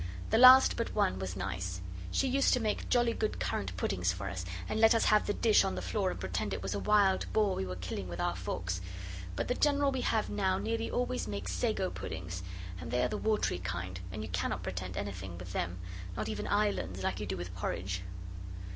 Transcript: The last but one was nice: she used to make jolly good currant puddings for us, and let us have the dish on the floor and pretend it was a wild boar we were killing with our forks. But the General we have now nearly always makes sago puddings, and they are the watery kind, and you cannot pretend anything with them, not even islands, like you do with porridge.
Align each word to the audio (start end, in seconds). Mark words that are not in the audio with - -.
The 0.31 0.39
last 0.39 0.77
but 0.77 0.95
one 0.95 1.19
was 1.19 1.35
nice: 1.35 1.79
she 2.09 2.27
used 2.27 2.55
to 2.55 2.59
make 2.59 2.89
jolly 2.89 3.13
good 3.13 3.39
currant 3.39 3.77
puddings 3.77 4.11
for 4.11 4.31
us, 4.31 4.43
and 4.67 4.79
let 4.79 4.95
us 4.95 5.05
have 5.05 5.27
the 5.27 5.33
dish 5.35 5.63
on 5.63 5.75
the 5.75 5.81
floor 5.83 6.09
and 6.09 6.19
pretend 6.19 6.55
it 6.55 6.63
was 6.63 6.73
a 6.73 6.79
wild 6.79 7.27
boar 7.33 7.53
we 7.55 7.67
were 7.67 7.75
killing 7.75 8.07
with 8.09 8.19
our 8.19 8.35
forks. 8.35 8.81
But 9.35 9.47
the 9.47 9.53
General 9.53 9.91
we 9.91 10.01
have 10.01 10.27
now 10.27 10.57
nearly 10.57 10.89
always 10.89 11.27
makes 11.27 11.53
sago 11.53 11.91
puddings, 11.91 12.41
and 12.79 12.89
they 12.89 13.03
are 13.03 13.09
the 13.09 13.15
watery 13.15 13.59
kind, 13.59 13.99
and 14.11 14.23
you 14.23 14.29
cannot 14.29 14.63
pretend 14.63 14.97
anything 14.97 15.37
with 15.37 15.53
them, 15.53 15.77
not 16.17 16.27
even 16.27 16.47
islands, 16.47 17.03
like 17.03 17.19
you 17.19 17.27
do 17.27 17.37
with 17.37 17.55
porridge. 17.55 18.01